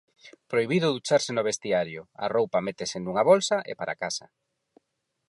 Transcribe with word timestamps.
Prohibido 0.51 0.89
ducharse 0.95 1.31
no 1.35 1.43
vestiario: 1.49 2.01
a 2.23 2.25
roupa 2.35 2.63
métese 2.67 2.97
nunha 2.99 3.23
bolsa 3.29 3.57
e 3.71 3.73
para 3.79 3.97
casa. 4.03 4.25